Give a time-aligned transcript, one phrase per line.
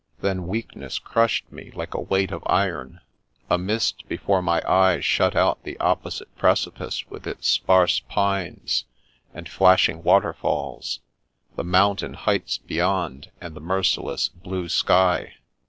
[0.21, 3.01] Then weakness crushed me, like a weight of iron.
[3.51, 8.85] A mist before my eyes shut out the opposite precipice with its sparse pines,
[9.31, 11.01] and flashing waterfalls,
[11.55, 15.35] the mountain heights beyond, and the merciless blue sky.